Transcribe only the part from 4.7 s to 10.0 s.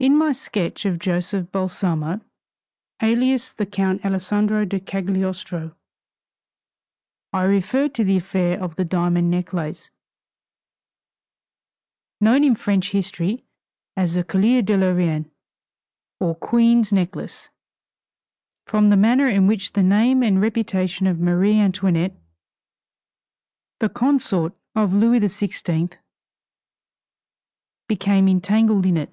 Cagliostro, I referred to the affair of the diamond necklace,